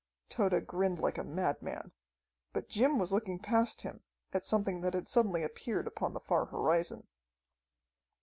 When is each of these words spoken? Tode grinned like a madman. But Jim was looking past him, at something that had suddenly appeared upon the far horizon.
Tode 0.29 0.65
grinned 0.65 0.97
like 0.97 1.19
a 1.19 1.23
madman. 1.23 1.91
But 2.53 2.67
Jim 2.69 2.97
was 2.97 3.13
looking 3.13 3.37
past 3.37 3.83
him, 3.83 4.01
at 4.33 4.47
something 4.47 4.81
that 4.81 4.95
had 4.95 5.07
suddenly 5.07 5.43
appeared 5.43 5.85
upon 5.85 6.13
the 6.15 6.19
far 6.19 6.45
horizon. 6.45 7.07